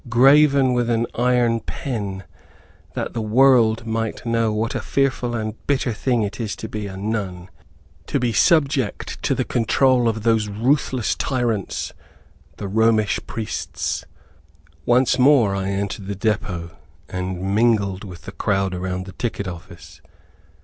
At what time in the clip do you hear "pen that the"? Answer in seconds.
1.59-3.19